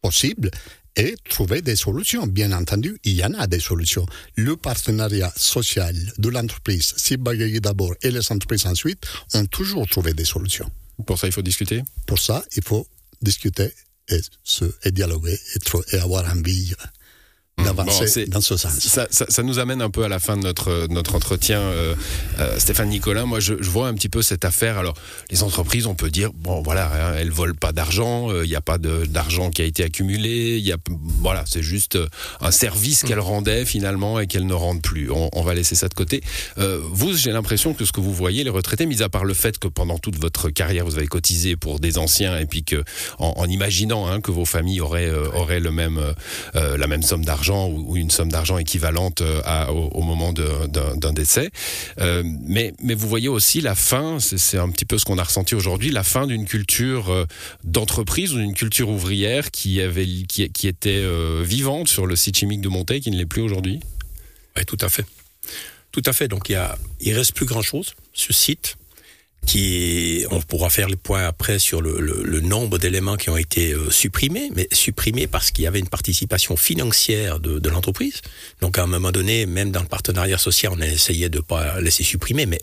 possible, 0.01 0.51
et 0.95 1.15
trouver 1.29 1.61
des 1.61 1.75
solutions. 1.75 2.27
Bien 2.27 2.51
entendu, 2.51 2.97
il 3.03 3.13
y 3.13 3.23
en 3.23 3.33
a 3.33 3.47
des 3.47 3.59
solutions. 3.59 4.05
Le 4.35 4.57
partenariat 4.57 5.31
social 5.35 5.95
de 6.17 6.29
l'entreprise, 6.29 6.93
Sibagagi 6.97 7.61
d'abord 7.61 7.93
et 8.01 8.11
les 8.11 8.31
entreprises 8.31 8.65
ensuite, 8.65 9.05
ont 9.33 9.45
toujours 9.45 9.87
trouvé 9.87 10.13
des 10.13 10.25
solutions. 10.25 10.69
Pour 11.05 11.17
ça, 11.17 11.27
il 11.27 11.33
faut 11.33 11.41
discuter? 11.41 11.83
Pour 12.05 12.19
ça, 12.19 12.43
il 12.55 12.63
faut 12.63 12.87
discuter 13.21 13.73
et, 14.09 14.19
se, 14.43 14.65
et 14.83 14.91
dialoguer 14.91 15.39
et, 15.55 15.95
et 15.95 15.99
avoir 15.99 16.29
envie 16.31 16.73
d'avancer 17.57 18.25
bon, 18.25 18.31
dans 18.33 18.41
ce 18.41 18.57
sens. 18.57 18.79
Ça, 18.79 19.07
ça, 19.09 19.25
ça, 19.29 19.43
nous 19.43 19.59
amène 19.59 19.81
un 19.81 19.89
peu 19.89 20.03
à 20.03 20.07
la 20.07 20.19
fin 20.19 20.37
de 20.37 20.43
notre, 20.43 20.87
notre 20.89 21.15
entretien, 21.15 21.59
euh, 21.59 21.95
euh, 22.39 22.59
Stéphane 22.59 22.89
Nicolas. 22.89 23.25
Moi, 23.25 23.39
je, 23.39 23.53
je, 23.59 23.69
vois 23.69 23.87
un 23.87 23.93
petit 23.93 24.09
peu 24.09 24.21
cette 24.21 24.45
affaire. 24.45 24.77
Alors, 24.77 24.95
les 25.29 25.43
entreprises, 25.43 25.85
on 25.85 25.95
peut 25.95 26.09
dire, 26.09 26.31
bon, 26.33 26.61
voilà, 26.61 26.91
hein, 26.91 27.15
elles 27.17 27.31
volent 27.31 27.55
pas 27.59 27.71
d'argent, 27.71 28.29
il 28.31 28.35
euh, 28.35 28.45
n'y 28.45 28.55
a 28.55 28.61
pas 28.61 28.77
d'argent 28.77 29.51
qui 29.51 29.61
a 29.61 29.65
été 29.65 29.83
accumulé, 29.83 30.57
il 30.57 30.65
y 30.65 30.71
a, 30.71 30.77
voilà, 31.21 31.43
c'est 31.45 31.63
juste 31.63 31.97
un 32.41 32.51
service 32.51 33.03
qu'elles 33.03 33.19
rendaient 33.19 33.65
finalement 33.65 34.19
et 34.19 34.27
qu'elles 34.27 34.47
ne 34.47 34.53
rendent 34.53 34.81
plus. 34.81 35.11
On, 35.11 35.29
on, 35.33 35.43
va 35.43 35.53
laisser 35.53 35.75
ça 35.75 35.87
de 35.87 35.93
côté. 35.93 36.21
vous, 36.57 37.15
j'ai 37.15 37.31
l'impression 37.31 37.73
que 37.73 37.85
ce 37.85 37.91
que 37.91 38.01
vous 38.01 38.13
voyez, 38.13 38.43
les 38.43 38.49
retraités, 38.49 38.85
mis 38.85 39.01
à 39.01 39.09
part 39.09 39.25
le 39.25 39.33
fait 39.33 39.57
que 39.57 39.67
pendant 39.67 39.97
toute 39.97 40.17
votre 40.19 40.49
carrière, 40.49 40.85
vous 40.85 40.97
avez 40.97 41.07
cotisé 41.07 41.55
pour 41.55 41.79
des 41.79 41.97
anciens 41.97 42.37
et 42.37 42.45
puis 42.45 42.63
que, 42.63 42.83
en, 43.19 43.33
en 43.37 43.45
imaginant 43.45 44.07
hein, 44.07 44.21
que 44.21 44.31
vos 44.31 44.45
familles 44.45 44.81
auraient, 44.81 45.11
auraient 45.11 45.59
le 45.59 45.71
même, 45.71 45.99
la 46.53 46.87
même 46.87 47.03
somme 47.03 47.25
d'argent, 47.25 47.40
ou 47.49 47.97
une 47.97 48.09
somme 48.09 48.31
d'argent 48.31 48.57
équivalente 48.57 49.23
à, 49.45 49.71
au, 49.71 50.01
moment 50.01 50.33
d'un 50.33 51.13
décès. 51.13 51.49
Euh, 51.99 52.23
mais, 52.25 52.73
mais 52.81 52.93
vous 52.93 53.07
voyez 53.07 53.27
aussi 53.27 53.61
la 53.61 53.75
fin, 53.75 54.19
c'est 54.19 54.57
un 54.57 54.69
petit 54.69 54.85
peu 54.85 54.97
ce 54.97 55.05
qu'on 55.05 55.17
a 55.17 55.23
ressenti 55.23 55.55
aujourd'hui, 55.55 55.91
la 55.91 56.03
fin 56.03 56.27
d'une 56.27 56.45
culture 56.45 57.09
euh, 57.09 57.25
d'entreprise 57.63 58.33
ou 58.33 58.37
d'une 58.37 58.53
culture 58.53 58.89
ouvrière 58.89 59.51
qui, 59.51 59.81
avait, 59.81 60.05
qui, 60.05 60.67
était 60.67 60.89
euh, 60.89 61.43
vivante 61.45 61.87
sur 61.87 62.05
le 62.05 62.15
site 62.15 62.37
chimique 62.37 62.61
de 62.61 62.69
Montaigne, 62.69 63.01
qui 63.01 63.11
ne 63.11 63.17
l'est 63.17 63.25
plus 63.25 63.41
aujourd'hui? 63.41 63.79
Oui, 64.55 64.65
tout 64.65 64.77
à 64.81 64.89
fait. 64.89 65.05
Tout 65.91 66.03
à 66.05 66.13
fait. 66.13 66.27
Donc 66.27 66.49
il, 66.49 66.53
y 66.53 66.55
a, 66.55 66.77
il 66.99 67.13
reste 67.13 67.33
plus 67.33 67.45
grand-chose 67.45 67.93
ce 68.13 68.33
site 68.33 68.77
qui 69.45 70.25
on 70.29 70.39
pourra 70.41 70.69
faire 70.69 70.87
le 70.87 70.95
point 70.95 71.25
après 71.25 71.59
sur 71.59 71.81
le, 71.81 71.99
le, 71.99 72.21
le 72.23 72.39
nombre 72.41 72.77
d'éléments 72.77 73.17
qui 73.17 73.29
ont 73.29 73.37
été 73.37 73.73
euh, 73.73 73.89
supprimés, 73.89 74.51
mais 74.55 74.67
supprimés 74.71 75.27
parce 75.27 75.51
qu'il 75.51 75.63
y 75.63 75.67
avait 75.67 75.79
une 75.79 75.89
participation 75.89 76.55
financière 76.55 77.39
de, 77.39 77.59
de 77.59 77.69
l'entreprise. 77.69 78.21
Donc 78.61 78.77
à 78.77 78.83
un 78.83 78.87
moment 78.87 79.11
donné, 79.11 79.45
même 79.45 79.71
dans 79.71 79.81
le 79.81 79.87
partenariat 79.87 80.37
social, 80.37 80.71
on 80.75 80.81
a 80.81 80.87
essayé 80.87 81.29
de 81.29 81.39
pas 81.39 81.81
laisser 81.81 82.03
supprimer, 82.03 82.45
mais 82.45 82.61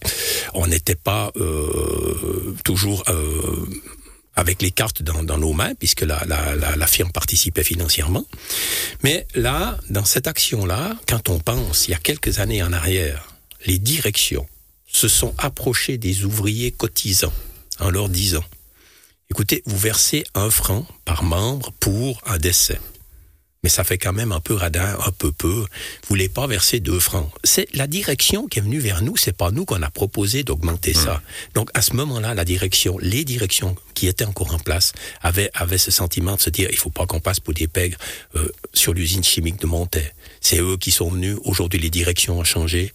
on 0.55 0.67
n'était 0.67 0.95
pas 0.95 1.33
euh, 1.37 2.55
toujours 2.65 3.03
euh, 3.09 3.67
avec 4.37 4.63
les 4.63 4.71
cartes 4.71 5.03
dans, 5.03 5.25
dans, 5.25 5.37
nos 5.37 5.53
mains, 5.53 5.75
puisque 5.75 6.03
la, 6.03 6.25
la, 6.27 6.55
la, 6.55 6.77
la, 6.77 6.87
firme 6.87 7.11
participait 7.11 7.65
financièrement. 7.65 8.25
Mais 9.03 9.27
là, 9.35 9.79
dans 9.91 10.05
cette 10.05 10.29
action-là, 10.29 10.97
quand 11.09 11.29
on 11.29 11.41
pense, 11.41 11.89
il 11.89 11.91
y 11.91 11.95
a 11.95 11.99
quelques 11.99 12.39
années 12.39 12.63
en 12.63 12.73
arrière, 12.73 13.35
les 13.67 13.79
directions 13.79 14.47
se 14.91 15.09
sont 15.09 15.35
approchés 15.39 15.99
des 15.99 16.25
ouvriers 16.25 16.73
cotisants 16.73 17.33
en 17.79 17.91
leur 17.91 18.09
disant 18.09 18.45
écoutez, 19.31 19.63
vous 19.67 19.79
versez 19.79 20.25
un 20.35 20.51
franc 20.51 20.87
par 21.05 21.23
membre 21.23 21.73
pour 21.81 22.21
un 22.27 22.39
décès. 22.39 22.81
Mais 23.63 23.69
ça 23.69 23.83
fait 23.83 23.99
quand 23.99 24.13
même 24.13 24.33
un 24.33 24.41
peu 24.41 24.55
radin, 24.55 24.97
un 25.05 25.11
peu 25.11 25.33
peu. 25.33 25.49
Vous 25.49 25.67
voulez 26.09 26.29
pas 26.29 26.47
verser 26.47 26.79
deux 26.79 27.01
francs. 27.01 27.29
C'est 27.43 27.67
la 27.75 27.87
direction 27.87 28.47
qui 28.47 28.61
est 28.61 28.63
venue 28.63 28.79
vers 28.79 29.03
nous. 29.03 29.17
C'est 29.17 29.37
pas 29.37 29.51
nous 29.51 29.65
qu'on 29.65 29.83
a 29.83 29.91
proposé 29.91 30.45
d'augmenter 30.45 30.93
mmh. 30.93 31.05
ça. 31.05 31.23
Donc 31.55 31.71
à 31.75 31.83
ce 31.83 31.95
moment-là, 31.95 32.35
la 32.35 32.45
direction, 32.45 32.99
les 32.99 33.25
directions 33.25 33.75
qui 33.95 34.07
étaient 34.07 34.25
encore 34.25 34.55
en 34.55 34.59
place 34.59 34.93
avaient, 35.23 35.51
avaient 35.55 35.79
ce 35.79 35.91
sentiment 35.91 36.37
de 36.37 36.41
se 36.41 36.51
dire 36.51 36.69
il 36.71 36.79
faut 36.79 36.91
pas 36.91 37.07
qu'on 37.07 37.21
passe 37.21 37.41
pour 37.41 37.55
des 37.55 37.67
pègres 37.67 37.99
euh, 38.37 38.49
sur 38.75 38.95
l'usine 38.95 39.25
chimique 39.25 39.61
de 39.61 39.67
Montaix. 39.67 40.13
C'est 40.41 40.61
eux 40.61 40.77
qui 40.77 40.93
sont 40.93 41.11
venus. 41.11 41.37
Aujourd'hui, 41.45 41.81
les 41.81 41.91
directions 41.91 42.39
ont 42.39 42.45
changé. 42.45 42.93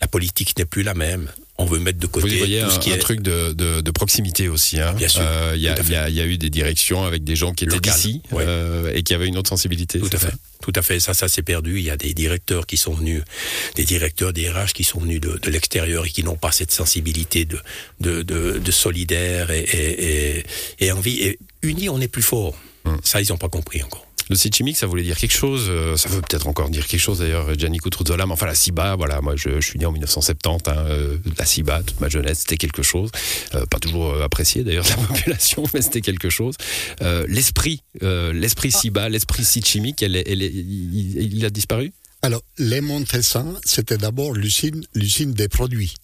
La 0.00 0.06
politique 0.06 0.56
n'est 0.56 0.64
plus 0.64 0.82
la 0.82 0.94
même 0.94 1.30
on 1.56 1.66
veut 1.66 1.78
mettre 1.78 2.00
de 2.00 2.06
côté 2.06 2.28
Vous 2.28 2.38
voyez 2.38 2.62
tout 2.62 2.70
ce 2.70 2.76
un, 2.76 2.78
qui 2.78 2.90
un 2.90 2.96
est 2.96 2.98
truc 2.98 3.20
de, 3.20 3.52
de, 3.52 3.80
de, 3.80 3.90
proximité 3.92 4.48
aussi. 4.48 4.80
Hein. 4.80 4.92
Bien 4.94 5.06
sûr. 5.06 5.22
Il 5.22 5.26
euh, 5.26 5.56
y, 5.56 5.60
y, 5.60 5.94
a, 5.94 6.08
y, 6.08 6.20
a 6.20 6.24
eu 6.24 6.36
des 6.36 6.50
directions 6.50 7.04
avec 7.04 7.22
des 7.22 7.36
gens 7.36 7.52
qui 7.52 7.64
étaient 7.64 7.78
d'ici 7.78 8.22
ouais. 8.32 8.44
euh, 8.46 8.92
et 8.92 9.04
qui 9.04 9.14
avaient 9.14 9.28
une 9.28 9.38
autre 9.38 9.50
sensibilité. 9.50 10.00
Tout 10.00 10.10
à 10.12 10.18
fait. 10.18 10.32
Tout 10.60 10.72
à 10.74 10.82
fait. 10.82 10.98
Ça, 10.98 11.14
ça 11.14 11.28
s'est 11.28 11.42
perdu. 11.42 11.78
Il 11.78 11.84
y 11.84 11.90
a 11.90 11.96
des 11.96 12.12
directeurs 12.12 12.66
qui 12.66 12.76
sont 12.76 12.92
venus, 12.92 13.22
des 13.76 13.84
directeurs 13.84 14.32
des 14.32 14.50
RH 14.50 14.72
qui 14.74 14.82
sont 14.82 14.98
venus 14.98 15.20
de, 15.20 15.38
de 15.38 15.50
l'extérieur 15.50 16.06
et 16.06 16.10
qui 16.10 16.24
n'ont 16.24 16.36
pas 16.36 16.50
cette 16.50 16.72
sensibilité 16.72 17.44
de, 17.44 17.60
de, 18.00 18.22
de, 18.22 18.58
de 18.58 18.70
solidaire 18.72 19.52
et, 19.52 19.60
et, 19.60 20.38
et, 20.38 20.44
et 20.80 20.92
envie. 20.92 21.20
Et 21.22 21.38
unis, 21.62 21.88
on 21.88 22.00
est 22.00 22.08
plus 22.08 22.22
fort. 22.22 22.56
Hum. 22.84 22.98
Ça, 23.04 23.20
ils 23.20 23.28
n'ont 23.30 23.38
pas 23.38 23.48
compris 23.48 23.82
encore. 23.82 24.03
Le 24.30 24.36
site 24.36 24.56
chimique, 24.56 24.76
ça 24.76 24.86
voulait 24.86 25.02
dire 25.02 25.16
quelque 25.16 25.34
chose. 25.34 25.66
Euh, 25.68 25.96
ça 25.96 26.08
veut 26.08 26.20
peut-être 26.20 26.46
encore 26.46 26.70
dire 26.70 26.86
quelque 26.86 27.00
chose 27.00 27.18
d'ailleurs, 27.18 27.58
Gianni 27.58 27.78
Coutruzola. 27.78 28.26
Mais 28.26 28.32
enfin, 28.32 28.46
la 28.46 28.54
CIBA, 28.54 28.96
voilà, 28.96 29.20
moi 29.20 29.34
je, 29.36 29.60
je 29.60 29.66
suis 29.66 29.78
né 29.78 29.86
en 29.86 29.92
1970. 29.92 30.70
Hein, 30.70 30.76
euh, 30.88 31.18
la 31.38 31.44
CIBA, 31.44 31.82
toute 31.82 32.00
ma 32.00 32.08
jeunesse, 32.08 32.40
c'était 32.40 32.56
quelque 32.56 32.82
chose. 32.82 33.10
Euh, 33.54 33.66
pas 33.66 33.78
toujours 33.78 34.22
apprécié 34.22 34.64
d'ailleurs 34.64 34.84
de 34.84 34.90
la 34.90 34.96
population, 35.08 35.64
mais 35.74 35.82
c'était 35.82 36.00
quelque 36.00 36.30
chose. 36.30 36.54
Euh, 37.02 37.26
l'esprit, 37.28 37.82
l'esprit 38.00 38.70
ah. 38.74 38.78
CIBA, 38.78 39.08
l'esprit 39.08 39.44
site 39.44 39.66
chimique, 39.66 40.02
elle, 40.02 40.16
elle, 40.16 40.24
elle, 40.26 40.42
il, 40.42 41.34
il 41.34 41.44
a 41.44 41.50
disparu? 41.50 41.92
Alors, 42.22 42.42
les 42.58 42.80
Montessins, 42.80 43.54
c'était 43.64 43.98
d'abord 43.98 44.32
l'usine, 44.32 44.86
l'usine 44.94 45.34
des 45.34 45.48
produits 45.48 45.94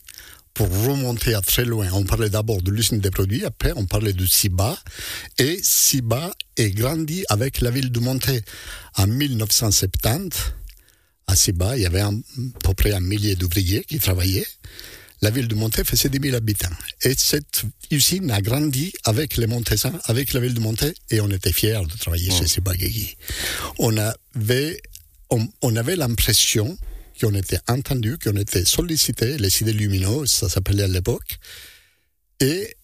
pour 0.54 0.68
remonter 0.84 1.34
à 1.34 1.40
très 1.40 1.64
loin, 1.64 1.88
on 1.92 2.04
parlait 2.04 2.28
d'abord 2.28 2.60
de 2.60 2.70
l'usine 2.70 2.98
des 2.98 3.10
produits, 3.10 3.44
après 3.44 3.72
on 3.76 3.86
parlait 3.86 4.12
de 4.12 4.26
Siba, 4.26 4.76
et 5.38 5.58
Siba 5.62 6.32
est 6.60 6.70
grandi 6.70 7.24
avec 7.28 7.60
la 7.60 7.70
ville 7.70 7.90
de 7.90 8.00
Monté. 8.00 8.40
En 8.96 9.06
1970, 9.06 10.30
à 11.26 11.36
Siba, 11.36 11.76
il 11.76 11.82
y 11.82 11.86
avait 11.86 12.00
à 12.00 12.10
peu 12.62 12.74
près 12.74 12.92
un 12.92 13.00
millier 13.00 13.36
d'ouvriers 13.36 13.84
qui 13.84 13.98
travaillaient. 13.98 14.46
La 15.22 15.30
ville 15.30 15.48
de 15.48 15.54
Monté 15.54 15.84
faisait 15.84 16.08
10 16.08 16.18
000 16.22 16.36
habitants. 16.36 16.68
Et 17.02 17.14
cette 17.16 17.62
usine 17.90 18.30
a 18.30 18.40
grandi 18.40 18.92
avec 19.04 19.36
les 19.36 19.46
Montessins, 19.46 19.98
avec 20.04 20.32
la 20.32 20.40
ville 20.40 20.54
de 20.54 20.60
Monté, 20.60 20.94
et 21.10 21.20
on 21.20 21.28
était 21.28 21.52
fiers 21.52 21.82
de 21.86 21.98
travailler 21.98 22.30
oh. 22.32 22.38
chez 22.38 22.46
Siba 22.46 22.74
Guégui. 22.74 23.16
On 23.78 23.96
avait, 23.98 24.80
on, 25.30 25.46
on 25.60 25.76
avait 25.76 25.96
l'impression 25.96 26.78
été 27.28 27.58
entendus, 27.68 28.18
qui 28.18 28.28
ont 28.28 28.36
été 28.36 28.64
sollicités, 28.64 29.36
les 29.38 29.62
idées 29.62 29.72
lumineuses, 29.72 30.30
ça 30.30 30.48
s'appelait 30.48 30.84
à 30.84 30.88
l'époque. 30.88 31.38
Et 32.40 32.74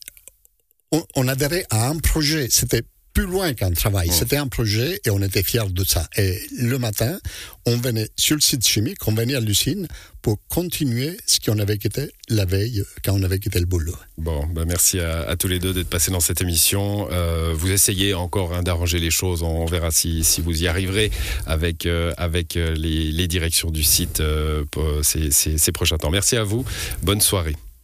on, 0.92 1.04
on 1.16 1.28
adhérait 1.28 1.66
à 1.70 1.88
un 1.88 1.98
projet. 1.98 2.48
C'était 2.50 2.82
plus 3.16 3.24
loin 3.24 3.54
qu'un 3.54 3.70
travail. 3.70 4.10
C'était 4.12 4.36
un 4.36 4.46
projet 4.46 5.00
et 5.06 5.10
on 5.10 5.22
était 5.22 5.42
fiers 5.42 5.70
de 5.70 5.84
ça. 5.84 6.06
Et 6.18 6.38
le 6.58 6.78
matin, 6.78 7.18
on 7.64 7.74
venait 7.78 8.10
sur 8.14 8.34
le 8.36 8.42
site 8.42 8.66
chimique, 8.66 8.98
on 9.06 9.14
venait 9.14 9.34
à 9.34 9.40
l'usine 9.40 9.88
pour 10.20 10.36
continuer 10.48 11.16
ce 11.24 11.40
qu'on 11.40 11.58
avait 11.58 11.78
quitté 11.78 12.10
la 12.28 12.44
veille 12.44 12.84
quand 13.02 13.14
on 13.14 13.22
avait 13.22 13.38
quitté 13.38 13.58
le 13.58 13.64
boulot. 13.64 13.96
Bon, 14.18 14.44
bah 14.48 14.64
merci 14.66 15.00
à, 15.00 15.34
tous 15.36 15.48
les 15.48 15.58
deux 15.58 15.72
d'être 15.72 15.88
passés 15.88 16.10
dans 16.10 16.20
cette 16.20 16.42
émission. 16.42 17.08
Euh, 17.10 17.54
vous 17.56 17.70
essayez 17.70 18.12
encore 18.12 18.52
hein, 18.52 18.62
d'arranger 18.62 18.98
les 18.98 19.10
choses. 19.10 19.42
On, 19.42 19.64
verra 19.64 19.90
si, 19.90 20.22
si, 20.22 20.42
vous 20.42 20.64
y 20.64 20.68
arriverez 20.68 21.10
avec, 21.46 21.86
euh, 21.86 22.12
avec 22.18 22.58
euh, 22.58 22.74
les, 22.74 23.12
les, 23.12 23.28
directions 23.28 23.70
du 23.70 23.82
site 23.82 24.22
ces, 25.02 25.30
ces 25.30 25.72
prochains 25.72 25.96
temps. 25.96 26.10
Merci 26.10 26.36
à 26.36 26.44
vous. 26.44 26.66
Bonne 27.02 27.22
soirée. 27.22 27.56